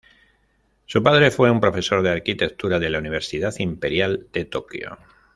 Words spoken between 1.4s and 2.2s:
un profesor de